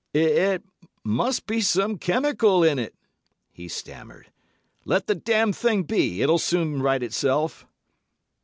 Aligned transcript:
'It 0.15 0.63
must 1.03 1.45
be 1.45 1.61
some 1.61 1.95
chemical 1.99 2.63
in 2.63 2.79
it,' 2.79 2.95
he 3.51 3.67
stammered. 3.67 4.31
'Let 4.83 5.05
the 5.05 5.13
damned 5.13 5.55
thing 5.55 5.83
be; 5.83 6.23
it'll 6.23 6.39
soon 6.39 6.81
right 6.81 7.03
itself. 7.03 7.67